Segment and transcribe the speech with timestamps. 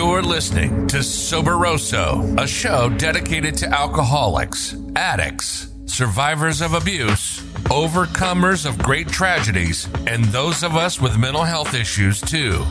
[0.00, 8.78] You're listening to Soberoso, a show dedicated to alcoholics, addicts, survivors of abuse, overcomers of
[8.78, 12.64] great tragedies, and those of us with mental health issues too.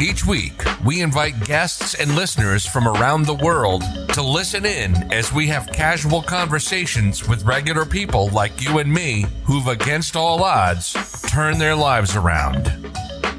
[0.00, 3.82] Each week, we invite guests and listeners from around the world
[4.14, 9.26] to listen in as we have casual conversations with regular people like you and me
[9.44, 10.94] who've, against all odds,
[11.28, 12.72] turned their lives around.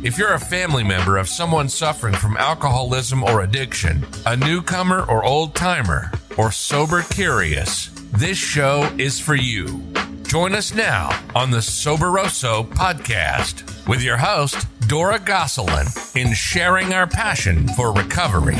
[0.04, 5.24] If you're a family member of someone suffering from alcoholism or addiction, a newcomer or
[5.24, 9.82] old timer, or sober curious, this show is for you.
[10.24, 17.08] Join us now on the Soberoso podcast with your host, Dora Gosselin, in sharing our
[17.08, 18.58] passion for recovery.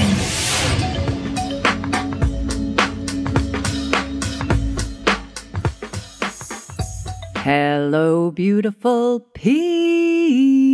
[7.36, 10.73] Hello, beautiful peeps.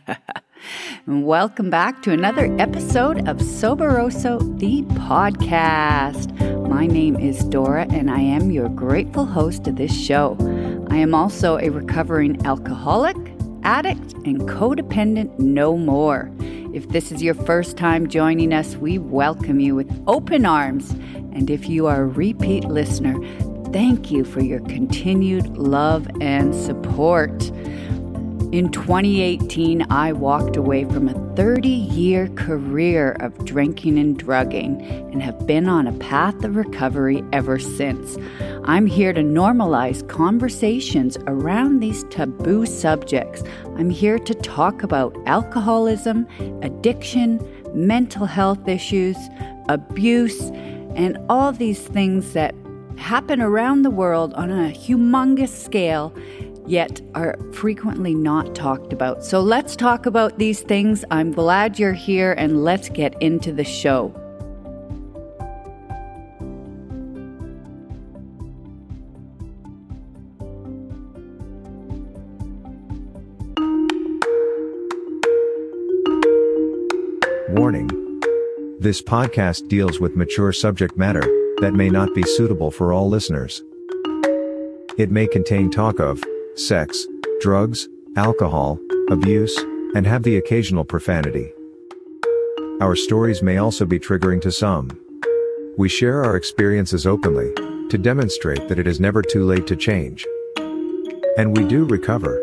[1.06, 6.68] Welcome back to another episode of Soberoso, the podcast.
[6.68, 10.36] My name is Dora, and I am your grateful host of this show.
[10.90, 13.16] I am also a recovering alcoholic,
[13.64, 16.30] addict, and codependent no more.
[16.72, 20.90] If this is your first time joining us, we welcome you with open arms.
[20.90, 23.18] And if you are a repeat listener,
[23.72, 27.50] thank you for your continued love and support.
[28.52, 35.22] In 2018, I walked away from a 30 year career of drinking and drugging and
[35.22, 38.18] have been on a path of recovery ever since.
[38.64, 43.42] I'm here to normalize conversations around these taboo subjects.
[43.78, 46.28] I'm here to talk about alcoholism,
[46.60, 47.40] addiction,
[47.72, 49.16] mental health issues,
[49.70, 50.42] abuse,
[50.94, 52.54] and all these things that
[52.98, 56.14] happen around the world on a humongous scale
[56.66, 59.24] yet are frequently not talked about.
[59.24, 61.04] So let's talk about these things.
[61.10, 64.14] I'm glad you're here and let's get into the show.
[77.50, 77.88] Warning.
[78.80, 81.22] This podcast deals with mature subject matter
[81.60, 83.62] that may not be suitable for all listeners.
[84.98, 86.22] It may contain talk of
[86.56, 87.06] sex,
[87.40, 88.78] drugs, alcohol,
[89.10, 89.56] abuse,
[89.94, 91.52] and have the occasional profanity.
[92.80, 94.90] Our stories may also be triggering to some.
[95.78, 97.54] We share our experiences openly
[97.88, 100.26] to demonstrate that it is never too late to change.
[101.38, 102.42] And we do recover.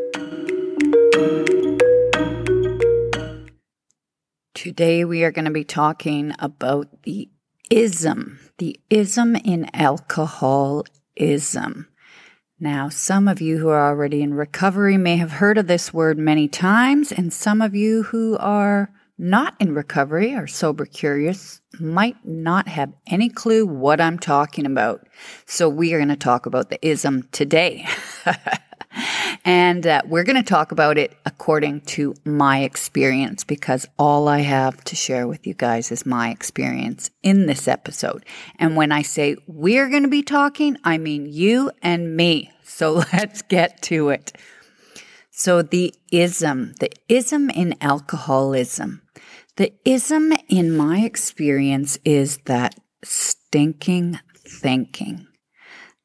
[4.56, 7.30] Today we are going to be talking about the
[7.70, 10.86] ism, the ism in alcoholism.
[12.62, 16.18] Now, some of you who are already in recovery may have heard of this word
[16.18, 22.18] many times, and some of you who are not in recovery or sober curious might
[22.26, 25.08] not have any clue what I'm talking about.
[25.46, 27.88] So, we are going to talk about the ism today.
[29.46, 34.40] and uh, we're going to talk about it according to my experience because all I
[34.40, 38.26] have to share with you guys is my experience in this episode.
[38.58, 42.52] And when I say we're going to be talking, I mean you and me.
[42.64, 44.34] So let's get to it.
[45.32, 49.02] So the ism, the ism in alcoholism.
[49.56, 55.28] The ism in my experience is that stinking thinking.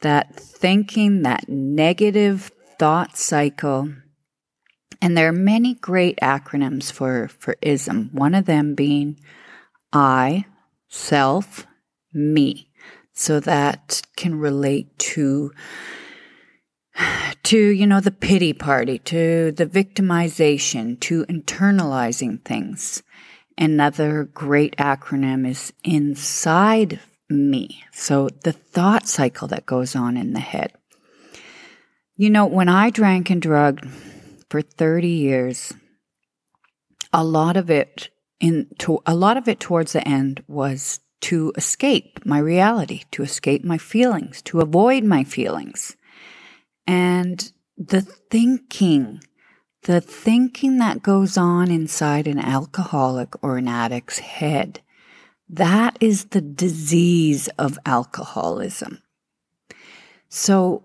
[0.03, 3.93] That thinking, that negative thought cycle.
[5.01, 9.19] And there are many great acronyms for, for ism, one of them being
[9.93, 10.47] I,
[10.89, 11.67] self,
[12.13, 12.71] me.
[13.13, 15.53] So that can relate to
[17.45, 23.03] to you know the pity party to the victimization to internalizing things
[23.59, 30.41] another great acronym is inside me so the thought cycle that goes on in the
[30.41, 30.73] head
[32.17, 33.87] you know, when I drank and drugged
[34.49, 35.73] for 30 years,
[37.13, 41.53] a lot of it in to, a lot of it towards the end was to
[41.57, 45.97] escape my reality, to escape my feelings, to avoid my feelings.
[46.87, 49.23] And the thinking,
[49.83, 54.81] the thinking that goes on inside an alcoholic or an addict's head,
[55.49, 59.03] that is the disease of alcoholism.
[60.29, 60.85] So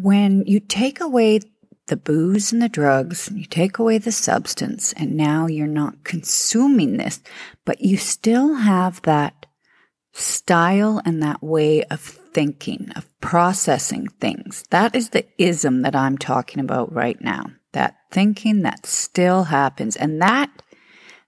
[0.00, 1.40] when you take away
[1.86, 6.96] the booze and the drugs, you take away the substance, and now you're not consuming
[6.96, 7.20] this,
[7.64, 9.46] but you still have that
[10.12, 14.64] style and that way of thinking, of processing things.
[14.70, 17.46] That is the ism that I'm talking about right now.
[17.72, 19.96] That thinking that still happens.
[19.96, 20.50] And that,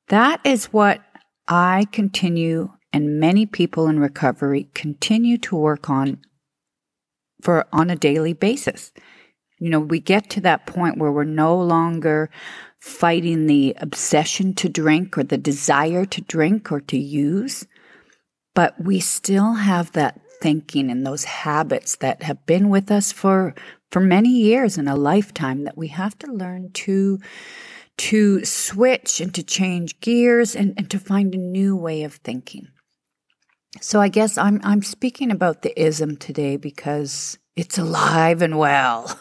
[0.09, 1.01] that is what
[1.49, 6.21] I continue and many people in recovery continue to work on
[7.45, 8.93] for on a daily basis.
[9.61, 12.31] You know, we get to that point where we're no longer
[12.81, 17.67] fighting the obsession to drink or the desire to drink or to use,
[18.55, 23.55] but we still have that thinking and those habits that have been with us for
[23.91, 27.19] for many years in a lifetime that we have to learn to
[27.97, 32.69] to switch and to change gears and, and to find a new way of thinking.
[33.81, 39.19] So I guess I'm I'm speaking about the ism today because it's alive and well.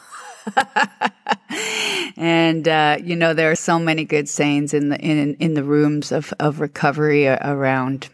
[2.17, 5.63] and uh, you know there are so many good sayings in the in in the
[5.63, 8.09] rooms of of recovery around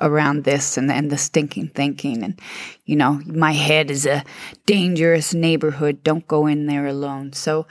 [0.00, 2.24] around this and and the stinking thinking.
[2.24, 2.40] And
[2.84, 4.24] you know my head is a
[4.66, 6.02] dangerous neighborhood.
[6.02, 7.32] Don't go in there alone.
[7.32, 7.66] So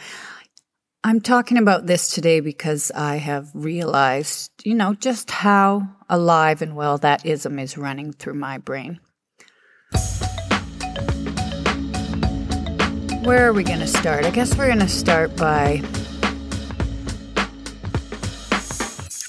[1.06, 6.76] I'm talking about this today because I have realized, you know, just how alive and
[6.76, 9.00] well that ism is running through my brain.
[13.22, 14.26] Where are we going to start?
[14.26, 15.84] I guess we're going to start by.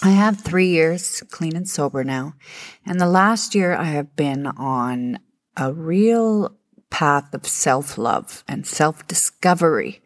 [0.03, 2.37] I have three years clean and sober now.
[2.87, 5.19] And the last year I have been on
[5.59, 6.57] a real
[6.89, 10.01] path of self love and self discovery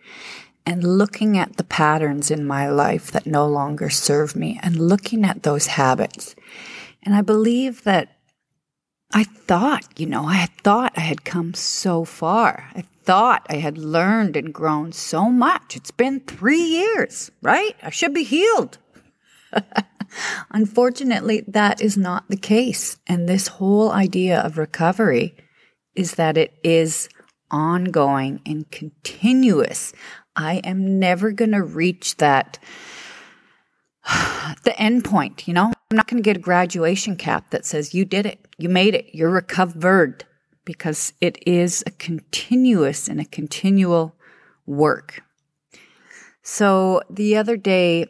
[0.70, 5.24] and looking at the patterns in my life that no longer serve me and looking
[5.24, 6.36] at those habits.
[7.02, 8.18] And I believe that
[9.12, 12.70] I thought, you know, I had thought I had come so far.
[12.72, 15.74] I thought I had learned and grown so much.
[15.74, 17.74] It's been three years, right?
[17.82, 18.78] I should be healed.
[20.52, 22.96] Unfortunately, that is not the case.
[23.08, 25.34] And this whole idea of recovery
[25.96, 27.08] is that it is
[27.50, 29.92] ongoing and continuous.
[30.36, 32.58] I am never going to reach that
[34.64, 35.72] the end point, you know?
[35.90, 38.94] I'm not going to get a graduation cap that says you did it, you made
[38.94, 40.24] it, you're recovered
[40.64, 44.14] because it is a continuous and a continual
[44.66, 45.22] work.
[46.42, 48.06] So the other day,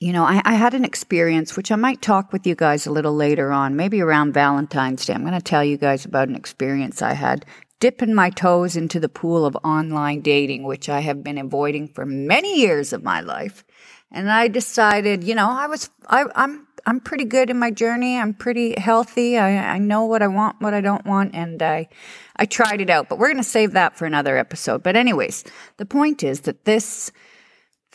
[0.00, 2.92] you know, I, I, had an experience which I might talk with you guys a
[2.92, 5.14] little later on, maybe around Valentine's Day.
[5.14, 7.44] I'm going to tell you guys about an experience I had
[7.80, 12.04] dipping my toes into the pool of online dating, which I have been avoiding for
[12.04, 13.64] many years of my life.
[14.10, 18.18] And I decided, you know, I was, I, I'm, I'm pretty good in my journey.
[18.18, 19.36] I'm pretty healthy.
[19.36, 21.88] I, I know what I want, what I don't want, and I,
[22.36, 23.08] I tried it out.
[23.08, 24.82] But we're going to save that for another episode.
[24.82, 25.44] But anyways,
[25.76, 27.12] the point is that this,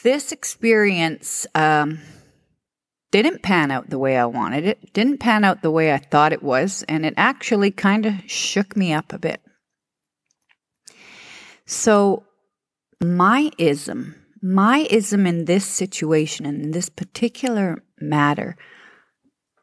[0.03, 1.99] this experience, um,
[3.13, 6.33] didn't pan out the way I wanted it, didn't pan out the way I thought
[6.33, 9.42] it was, and it actually kind of shook me up a bit.
[11.65, 12.23] So,
[13.01, 18.57] my ism, my ism in this situation, and in this particular matter,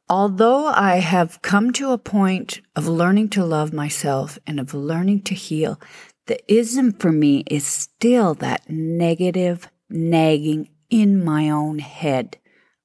[0.08, 5.22] although I have come to a point of learning to love myself and of learning
[5.24, 5.80] to heal,
[6.26, 12.38] the ism for me is still that negative nagging in my own head,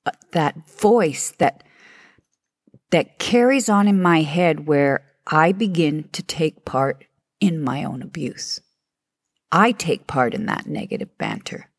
[0.06, 1.64] uh, that voice that
[2.92, 7.06] that carries on in my head where I begin to take part
[7.42, 8.62] in my own abuse.
[9.56, 11.70] I take part in that negative banter.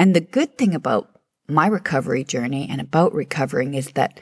[0.00, 1.08] And the good thing about
[1.48, 4.18] my recovery journey and about recovering is that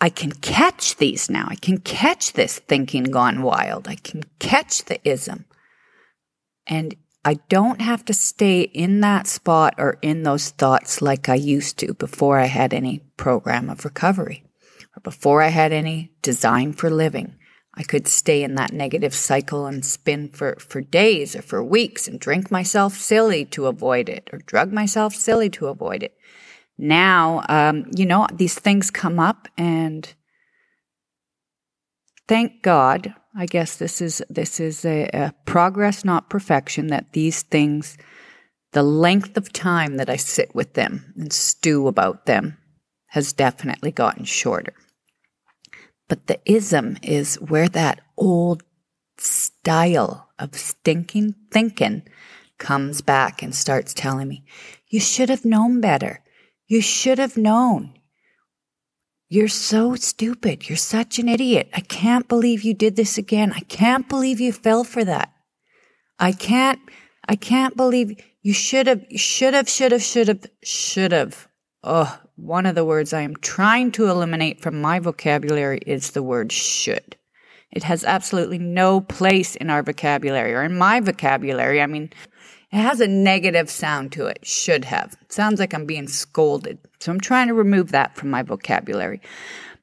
[0.00, 1.46] I can catch these now.
[1.50, 3.88] I can catch this thinking gone wild.
[3.88, 5.44] I can catch the ism.
[6.66, 11.34] And I don't have to stay in that spot or in those thoughts like I
[11.34, 14.44] used to before I had any program of recovery
[14.96, 17.36] or before I had any design for living.
[17.76, 22.08] I could stay in that negative cycle and spin for, for days or for weeks
[22.08, 26.16] and drink myself silly to avoid it or drug myself silly to avoid it.
[26.78, 30.12] Now, um, you know, these things come up and
[32.26, 37.42] thank God, I guess this is, this is a, a progress, not perfection, that these
[37.42, 37.98] things,
[38.72, 42.56] the length of time that I sit with them and stew about them
[43.08, 44.74] has definitely gotten shorter.
[46.08, 48.62] But the ism is where that old
[49.18, 52.02] style of stinking thinking
[52.58, 54.44] comes back and starts telling me,
[54.88, 56.22] you should have known better.
[56.66, 57.94] You should have known.
[59.28, 60.68] You're so stupid.
[60.68, 61.68] You're such an idiot.
[61.74, 63.52] I can't believe you did this again.
[63.52, 65.32] I can't believe you fell for that.
[66.18, 66.80] I can't,
[67.28, 71.48] I can't believe you should have, should have, should have, should have, should have.
[71.88, 76.22] Oh, one of the words I am trying to eliminate from my vocabulary is the
[76.22, 77.16] word should.
[77.70, 81.80] It has absolutely no place in our vocabulary or in my vocabulary.
[81.80, 82.10] I mean,
[82.72, 85.16] It has a negative sound to it, should have.
[85.22, 86.78] It sounds like I'm being scolded.
[86.98, 89.20] So I'm trying to remove that from my vocabulary.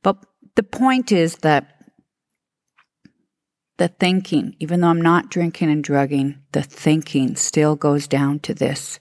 [0.01, 0.17] But
[0.55, 1.69] the point is that
[3.77, 8.53] the thinking, even though I'm not drinking and drugging, the thinking still goes down to
[8.53, 9.00] this.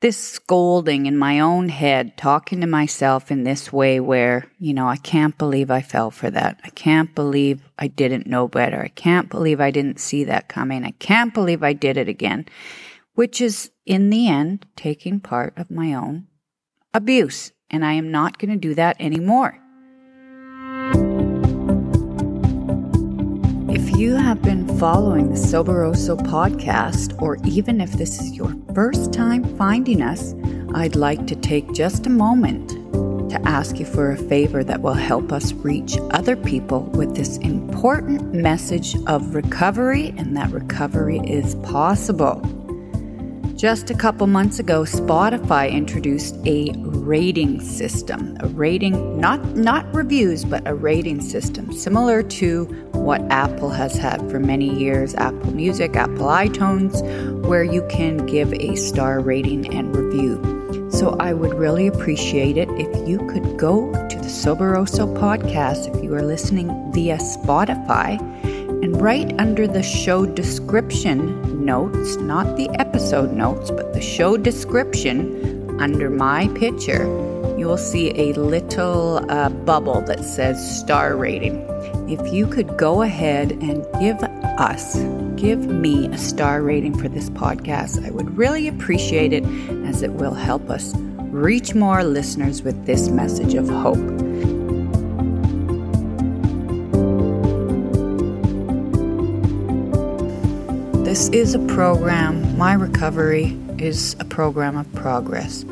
[0.00, 4.88] This scolding in my own head, talking to myself in this way where, you know,
[4.88, 6.58] I can't believe I fell for that.
[6.64, 8.80] I can't believe I didn't know better.
[8.80, 10.86] I can't believe I didn't see that coming.
[10.86, 12.46] I can't believe I did it again,
[13.14, 16.28] which is in the end taking part of my own
[16.94, 17.52] abuse.
[17.68, 19.58] And I am not going to do that anymore.
[23.68, 24.49] If you have been
[24.80, 30.34] following the Soberoso podcast, or even if this is your first time finding us,
[30.74, 32.70] I'd like to take just a moment
[33.30, 37.36] to ask you for a favor that will help us reach other people with this
[37.36, 42.40] important message of recovery and that recovery is possible.
[43.56, 48.36] Just a couple months ago, Spotify introduced a rating system.
[48.40, 54.18] A rating, not, not reviews, but a rating system, similar to what Apple has had
[54.30, 57.02] for many years Apple Music, Apple iTunes,
[57.46, 60.40] where you can give a star rating and review.
[60.90, 66.04] So I would really appreciate it if you could go to the Soberoso podcast if
[66.04, 68.20] you are listening via Spotify
[68.82, 75.59] and right under the show description notes, not the episode notes, but the show description
[75.80, 77.04] under my picture,
[77.58, 81.56] you will see a little uh, bubble that says star rating.
[82.08, 84.96] If you could go ahead and give us,
[85.36, 89.44] give me a star rating for this podcast, I would really appreciate it
[89.86, 90.94] as it will help us
[91.30, 93.96] reach more listeners with this message of hope.
[101.04, 105.64] This is a program, my recovery is a program of progress.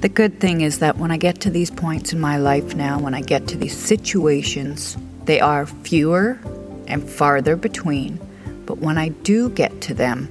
[0.00, 2.98] The good thing is that when I get to these points in my life now,
[2.98, 4.96] when I get to these situations,
[5.26, 6.40] they are fewer
[6.88, 8.18] and farther between.
[8.66, 10.28] But when I do get to them,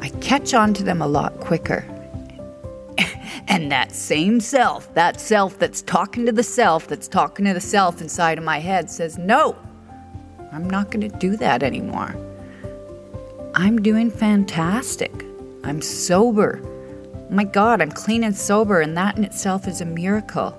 [0.00, 1.84] I catch on to them a lot quicker.
[3.48, 7.60] and that same self, that self that's talking to the self, that's talking to the
[7.60, 9.56] self inside of my head, says, No,
[10.52, 12.16] I'm not going to do that anymore.
[13.54, 15.12] I'm doing fantastic.
[15.62, 16.60] I'm sober.
[17.28, 20.56] My God, I'm clean and sober, and that in itself is a miracle.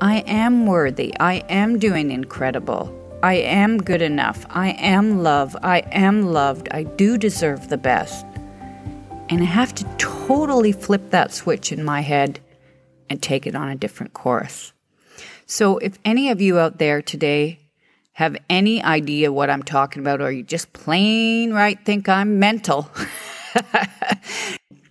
[0.00, 1.14] I am worthy.
[1.20, 2.98] I am doing incredible.
[3.22, 4.44] I am good enough.
[4.50, 5.56] I am love.
[5.62, 6.68] I am loved.
[6.72, 8.26] I do deserve the best.
[9.28, 12.40] And I have to totally flip that switch in my head
[13.08, 14.72] and take it on a different course.
[15.46, 17.60] So, if any of you out there today
[18.14, 22.90] have any idea what I'm talking about, or you just plain right think I'm mental,